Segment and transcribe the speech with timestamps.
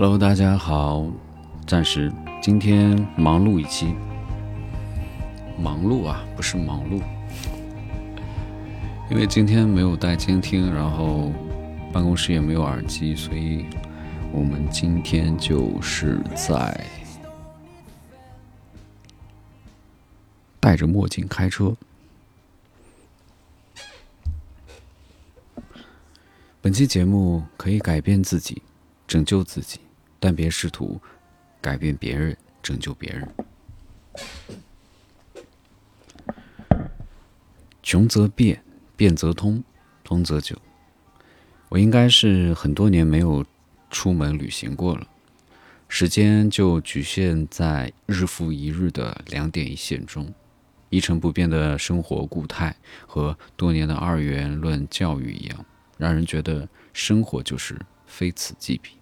[0.00, 1.04] Hello，大家好，
[1.66, 3.96] 暂时今天忙碌一期，
[5.58, 7.02] 忙碌啊，不是忙碌，
[9.10, 11.32] 因为今天没有带监听，然后
[11.92, 13.66] 办公室也没有耳机，所以
[14.30, 16.86] 我们今天就是在
[20.60, 21.74] 戴着墨镜开车。
[26.60, 28.62] 本期节目可以改变自己，
[29.08, 29.80] 拯救自己。
[30.20, 31.00] 但别试图
[31.60, 33.28] 改变别人，拯救别人。
[37.82, 38.62] 穷则变，
[38.96, 39.64] 变则通，
[40.04, 40.56] 通则久。
[41.70, 43.44] 我应该是很多年没有
[43.90, 45.06] 出门旅行过了，
[45.88, 50.34] 时间就局限在日复一日的两点一线中，
[50.90, 55.64] 一成不变的生活固态和多年的二元论教育一样，
[55.96, 58.97] 让人觉得生活就是非此即彼。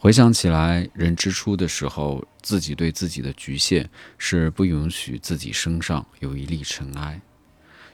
[0.00, 7.20] 回想起来，人之初的时候，自己对自己的局限是不允许自己身上有一粒尘埃，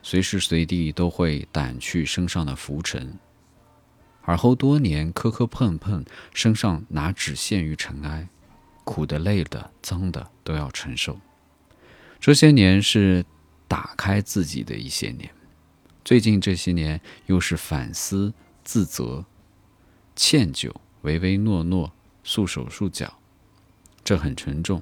[0.03, 3.17] 随时随地都会掸去身上的浮尘。
[4.21, 8.27] 而后多年磕磕碰碰，身上哪只限于尘埃，
[8.83, 11.19] 苦的、累的、脏的都要承受。
[12.19, 13.25] 这些年是
[13.67, 15.31] 打开自己的一些年，
[16.03, 18.31] 最近这些年又是反思、
[18.63, 19.25] 自责、
[20.15, 20.71] 歉疚、
[21.05, 21.93] 唯唯诺诺。
[22.27, 23.19] 束手束脚，
[24.03, 24.81] 这很沉重，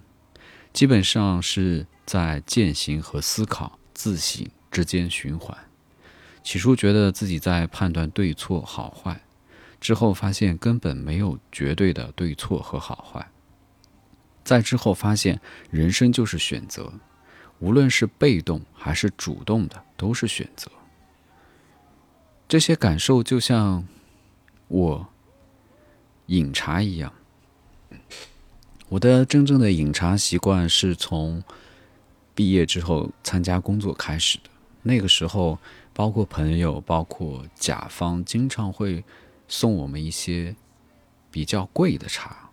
[0.71, 5.57] 基本上是在践行和思考、自省之间循环。
[6.41, 9.21] 起初觉得自己在判断对错好坏，
[9.81, 13.29] 之后发现根本没有绝对的对错和好坏。
[14.45, 16.93] 再之后发现人生就是选择，
[17.59, 20.71] 无论是被动还是主动的，都是选择。
[22.47, 23.85] 这些感受就像
[24.69, 25.12] 我
[26.33, 27.13] 饮茶一样。
[28.89, 31.43] 我的真正的饮茶习惯是从
[32.33, 34.49] 毕业之后参加工作开始的。
[34.81, 35.59] 那个时候，
[35.93, 39.03] 包括朋友，包括甲方，经常会
[39.47, 40.55] 送我们一些
[41.29, 42.49] 比较贵的茶。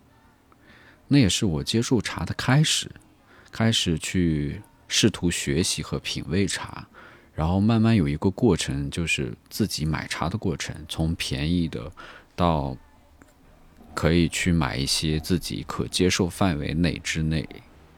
[1.07, 2.89] 那也是我接触茶的开始，
[3.51, 6.87] 开始去试图学习和品味茶，
[7.33, 11.91] 然后慢慢有一个过程，就是自己买茶的过程，从便宜的
[12.35, 12.77] 到。
[13.93, 17.47] 可以去买一些自己可接受范围内之内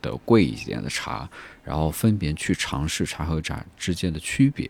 [0.02, 1.30] 的贵一点的茶，
[1.64, 4.70] 然后分别去尝试茶和茶之间的区别，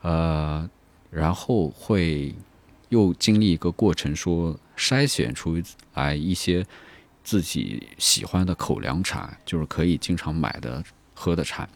[0.00, 0.68] 呃，
[1.10, 2.34] 然后会
[2.88, 5.60] 又经历一个过程，说筛选出
[5.94, 6.64] 来一些
[7.22, 10.82] 自己喜欢的口粮茶，就是可以经常买的
[11.14, 11.68] 喝的茶。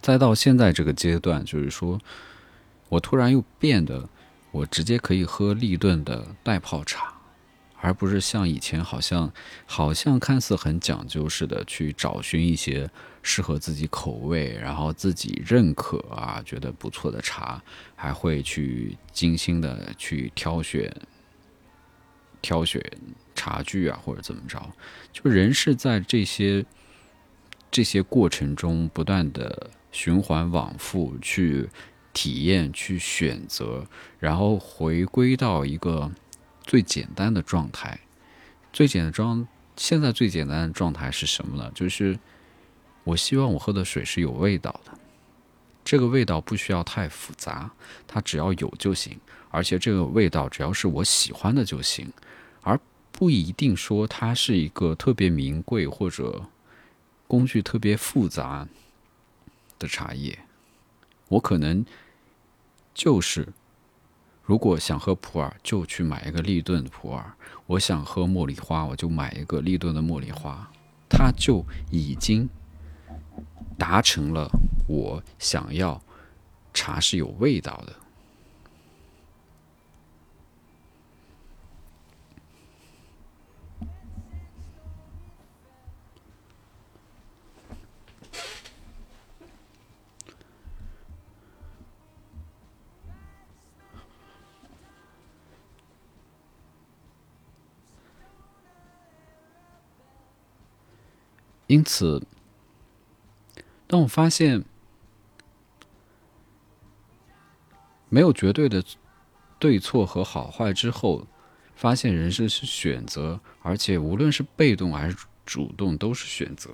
[0.00, 2.00] 再到现在这个阶段，就是说
[2.88, 4.08] 我突然又变得，
[4.52, 7.12] 我直接可以喝立顿的袋泡茶。
[7.86, 9.32] 而不是像以前，好像
[9.64, 12.90] 好像看似很讲究似的，去找寻一些
[13.22, 17.62] 适合自己口味，然后自己认可啊，觉得不错的茶，
[17.94, 20.92] 还会去精心的去挑选
[22.42, 22.82] 挑选
[23.36, 24.60] 茶具啊，或者怎么着。
[25.12, 26.66] 就人是在这些
[27.70, 31.68] 这些过程中不断的循环往复，去
[32.12, 33.86] 体验、去选择，
[34.18, 36.10] 然后回归到一个。
[36.66, 37.98] 最简单的状态，
[38.72, 41.70] 最简单，现在最简单的状态是什么呢？
[41.72, 42.18] 就是
[43.04, 44.90] 我希望我喝的水是有味道的，
[45.84, 47.70] 这个味道不需要太复杂，
[48.08, 49.16] 它只要有就行，
[49.50, 52.12] 而且这个味道只要是我喜欢的就行，
[52.62, 52.78] 而
[53.12, 56.42] 不一定说它是一个特别名贵或者
[57.28, 58.66] 工具特别复杂
[59.78, 60.36] 的茶叶，
[61.28, 61.86] 我可能
[62.92, 63.46] 就是。
[64.46, 67.20] 如果想喝普洱，就去买一个立顿的普洱；
[67.66, 70.70] 我想喝茉莉花，我就买一个立顿的茉莉花。
[71.08, 72.48] 它就已经
[73.76, 74.48] 达成了
[74.88, 76.00] 我想要
[76.72, 77.92] 茶是有味道的。
[101.66, 102.22] 因此，
[103.86, 104.64] 当我发现
[108.08, 108.84] 没有绝对的
[109.58, 111.26] 对错和好坏之后，
[111.74, 116.70] 发现人生是选择，而且无论是被动还是主动，都是选择。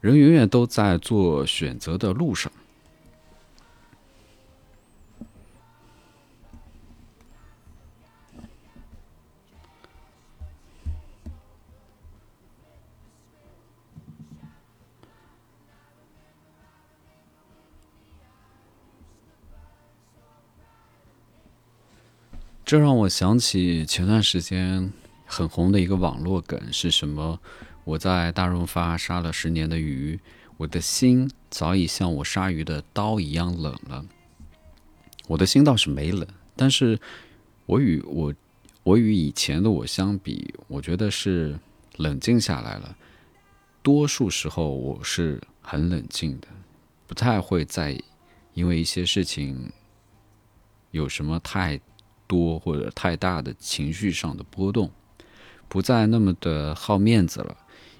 [0.00, 2.52] 人永远都在做选择的路上。
[22.70, 24.92] 这让我想起前段时间
[25.26, 27.40] 很红的一个网络梗是什么？
[27.82, 30.20] 我在大润发杀了十年的鱼，
[30.56, 34.06] 我的心早已像我杀鱼的刀一样冷了。
[35.26, 36.24] 我的心倒是没冷，
[36.54, 36.96] 但是
[37.66, 38.32] 我与我
[38.84, 41.58] 我与以前的我相比，我觉得是
[41.96, 42.96] 冷静下来了。
[43.82, 46.46] 多数时候我是很冷静的，
[47.08, 48.00] 不太会在
[48.54, 49.72] 因为一些事情
[50.92, 51.80] 有什么太。
[52.30, 54.88] 多或者太大的情绪上的波动，
[55.66, 57.56] 不再那么的好面子了，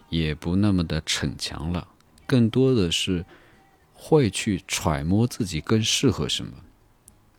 [0.08, 1.88] 也不那么的逞强了，
[2.26, 3.24] 更多的是
[3.92, 6.52] 会去揣摩自己更适合什么，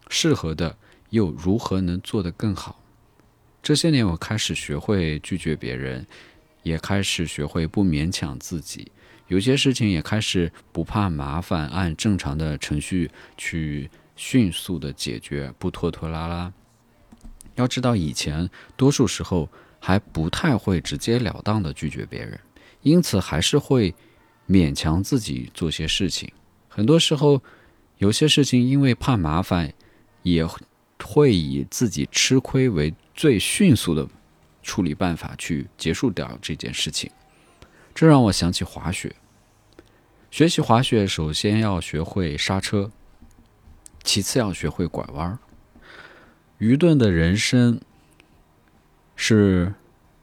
[0.10, 0.76] 适合的
[1.12, 2.84] 又如何能做得更好。
[3.64, 6.06] 这些年，我开始学会拒绝别人，
[6.64, 8.92] 也开始学会不勉强自己，
[9.28, 16.52] 有些事情也开始不怕麻烦，按正常的程序去迅速的解决，不拖拖拉拉。
[17.62, 19.48] 要知道，以前多数时候
[19.80, 22.40] 还不太会直截了当的拒绝别人，
[22.82, 23.94] 因此还是会
[24.50, 26.30] 勉强自己做些事情。
[26.68, 27.42] 很多时候，
[28.00, 29.72] 有些事情因为怕麻烦，
[30.24, 30.46] 也
[31.04, 34.08] 会以自己吃亏为最迅速的
[34.64, 37.12] 处理办法去结束掉这件事情。
[37.94, 39.16] 这让我想起滑雪。
[40.32, 42.90] 学习滑雪，首先要学会刹车，
[44.04, 45.38] 其次要学会拐弯儿。
[46.62, 47.82] 愚钝的人生
[49.16, 49.74] 是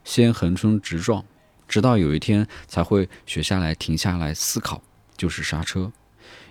[0.05, 1.25] 先横冲直撞，
[1.67, 4.81] 直到有一天才会学下来停下来思考，
[5.17, 5.91] 就是刹车；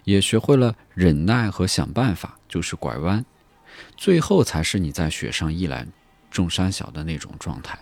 [0.05, 3.25] 也学会了忍耐和想办法，就是拐弯。
[3.97, 5.91] 最后才是你在雪上一览
[6.31, 7.79] 众山小的那种状态，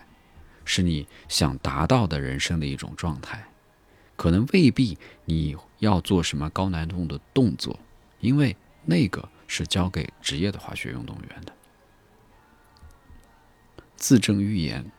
[0.63, 3.45] 是你想达到的人生的一种状态。
[4.15, 7.77] 可能未必你要做什么高难度的动作，
[8.21, 8.55] 因为
[8.85, 11.51] 那个是交给职业的滑雪运动员的。
[13.97, 14.89] 自证预言，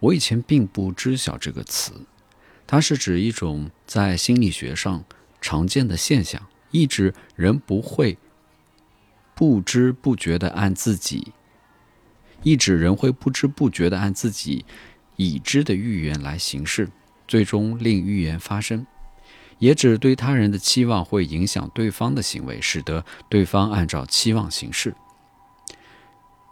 [0.00, 1.92] 我以前并不知晓这个词，
[2.66, 5.04] 它是指一种在心理学上
[5.40, 8.18] 常见的现象，意指人不会
[9.34, 11.32] 不知不觉的按自己，
[12.42, 14.64] 意指人会不知不觉的按自己
[15.16, 16.88] 已知的预言来行事，
[17.28, 18.86] 最终令预言发生，
[19.58, 24.94] 也指对他人的期望会影响对方的行为，使得对方按照期望行事。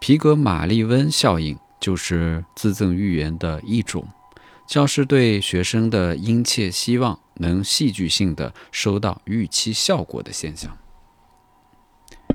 [0.00, 4.06] 皮格马利温效应就是自赠预言的一种，
[4.66, 10.78] 教师对学生的殷切希望能戏剧性的收到预期效果的现象。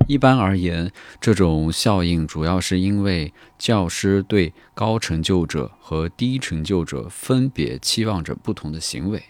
[0.08, 9.24] 一般而言，这种效应主要是因为教师对高成就者和低成就者分别期望着不同的行为，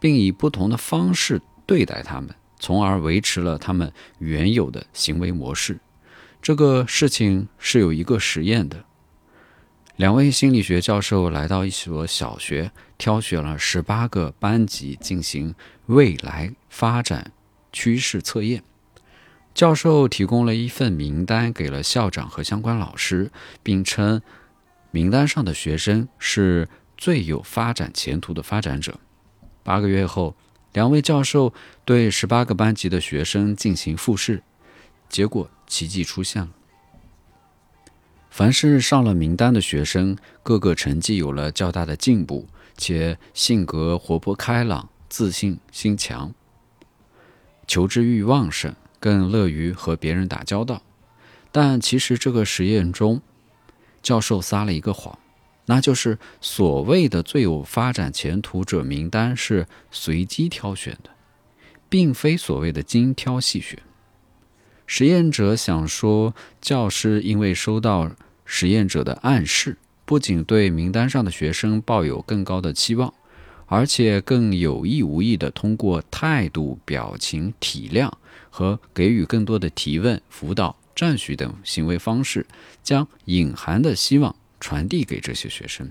[0.00, 5.78] 并以不同的方式对待他们，从而维持了他们原有的行为模式。
[6.42, 8.84] 这个事情是有一个实验的。
[9.96, 15.54] 两位心理学教授来到一所小学，挑选了十八个班级进行
[15.86, 17.32] 未来发展
[17.70, 18.62] 趋势测验。
[19.52, 23.30] 教授提供了一份名单给了校长和相关老师，
[23.62, 24.22] 并称
[24.90, 28.98] 名单上的学生是最有发展前途的发展者。
[29.62, 30.34] 八个月后，
[30.72, 31.52] 两位教授
[31.84, 34.42] 对十八个班级的学生进行复试，
[35.10, 35.50] 结果。
[35.66, 36.48] 奇迹出现了。
[38.28, 46.34] 凡是上了名单的学生，各个成绩有了较大的进步，且性格活泼开朗、自信心强、
[47.68, 50.82] 求知欲旺盛，更乐于和别人打交道。
[51.52, 53.22] 但其实这个实验中，
[54.02, 55.16] 教授撒了一个谎，
[55.66, 61.10] 那就是所谓的最有发展前途者名单是随机挑选的，
[61.88, 63.80] 并非所谓的精挑细选。
[64.92, 68.10] 实验者想说，教师因为收到
[68.44, 73.14] 实验者的暗示，不仅对名单上的学生抱有更高的期望，
[73.66, 78.10] 而且更有意无意地通过态度、表情、体谅
[78.50, 82.44] 和给予更多的提问、辅导、赞许等行为方式，
[82.82, 85.88] 将隐含的希望传递给这些学生。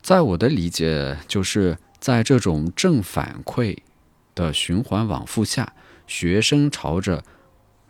[0.00, 3.78] 在我的理解，就是在这种正反馈
[4.36, 5.72] 的循环往复下。
[6.06, 7.24] 学生朝着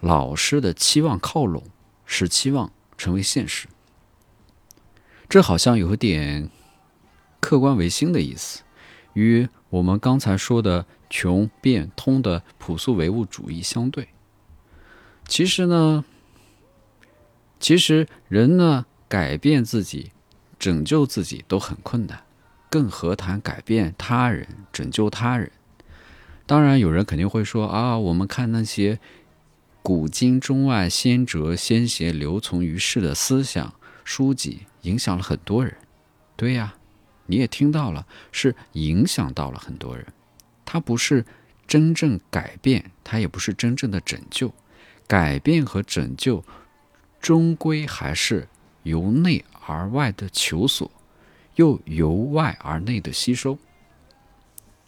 [0.00, 1.62] 老师的期望靠拢，
[2.04, 3.68] 使期望成为现实。
[5.28, 6.48] 这好像有点
[7.40, 8.62] 客观唯心的意思，
[9.14, 14.08] 与我们刚才说的穷变通的朴素唯物主义相对。
[15.26, 16.04] 其实呢，
[17.58, 20.12] 其实人呢，改变自己、
[20.58, 22.22] 拯救自己都很困难，
[22.70, 25.50] 更何谈改变他人、拯救他人？
[26.46, 29.00] 当然，有人肯定会说啊，我们看那些
[29.82, 33.74] 古今中外先哲先贤留存于世的思想
[34.04, 35.76] 书籍，影响了很多人。
[36.36, 36.74] 对呀，
[37.26, 40.06] 你也听到了，是影响到了很多人。
[40.64, 41.24] 它不是
[41.66, 44.54] 真正改变，它也不是真正的拯救。
[45.08, 46.44] 改变和拯救，
[47.20, 48.48] 终归还是
[48.84, 50.88] 由内而外的求索，
[51.56, 53.58] 又由外而内的吸收。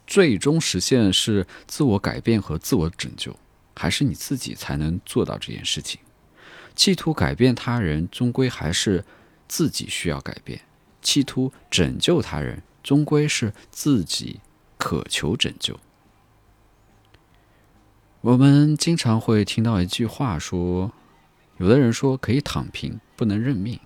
[0.08, 3.36] 最终实现是自我改变和自我拯救。
[3.76, 6.00] 还是你自己才能做到这件事情。
[6.74, 9.04] 企图改变他人，终归还是
[9.46, 10.58] 自己需要改变；
[11.00, 14.40] 企图拯救他人，终归是自己
[14.76, 15.78] 渴求拯救。
[18.20, 20.90] 我们经常会听到一句话说
[21.58, 23.78] ：“有的人说可以躺平，不能认命。”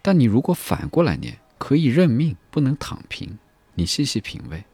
[0.00, 3.38] 但你如果反过来念，可以认命，不能躺平，
[3.74, 4.64] 你细细品味，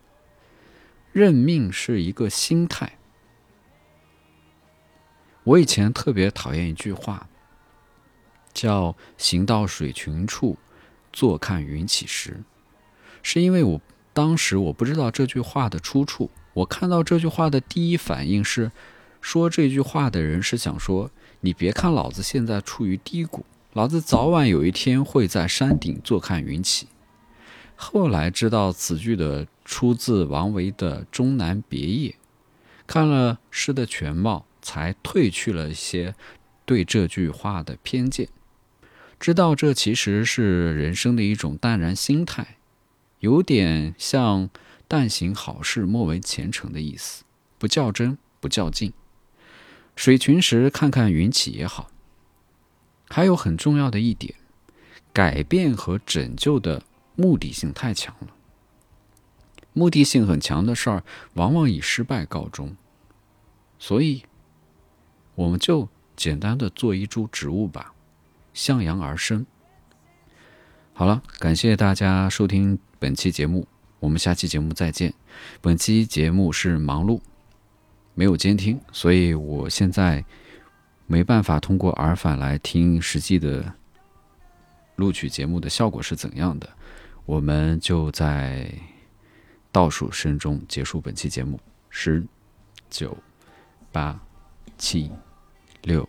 [1.13, 2.99] 认命是一个心态。
[5.45, 7.29] 我以前特别讨厌一句话，
[8.55, 10.57] 叫“行到水穷处，
[11.13, 12.43] 坐看云起时”，
[13.23, 13.81] 是因为我
[14.13, 16.31] 当时我不知道这句话的出处。
[16.55, 18.71] 我看到这句话的第一反应是，
[19.21, 26.89] 说这句话的人是想说：“你别看老子现在处于低谷，老子早晚有一天会在山顶坐看云起。”
[27.75, 32.11] 后来知道此句的出自王维的《终南别业》，
[32.87, 34.47] 看了诗的全貌。
[34.65, 36.15] 才褪去了一些
[36.65, 38.29] 对这句话的偏见，
[39.19, 42.59] 知道这其实是人生的一种淡然心态，
[43.19, 44.49] 有点像
[44.87, 47.25] “但行好事，莫为前程”的意思，
[47.59, 48.93] 不较真，不较劲。
[49.97, 51.91] 水群时看看云起也好。
[53.09, 54.33] 还有很重要的一点，
[55.13, 56.85] 改变和拯救的
[57.17, 58.29] 目的性太强了，
[59.73, 61.03] 目的性很强的事儿，
[61.35, 62.77] 往往以失败告终，
[63.79, 64.25] 所以。
[65.35, 67.95] 我们就简单的做一株植物吧，
[68.53, 69.47] 向阳而生。
[70.93, 73.67] 好了，感谢大家收听本期节目，
[73.99, 75.15] 我们下期节目再见。
[75.63, 77.19] 本期节目是忙碌，
[78.13, 80.23] 没有监听，所以我现在
[81.07, 83.73] 没办法通过耳返来听实际的
[84.97, 86.69] 录取节目的效果是怎样的。
[87.25, 88.71] 我们就在
[89.73, 91.59] 倒数声中结束本期节目，
[91.91, 92.25] 十、
[92.89, 93.17] 九、
[93.91, 94.21] 八。
[94.79, 95.09] 七、
[95.83, 96.05] 六、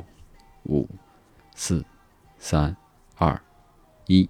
[0.63, 0.89] 五、
[1.53, 1.85] 四、
[2.39, 2.75] 三、
[3.17, 3.39] 二、
[4.07, 4.27] 一。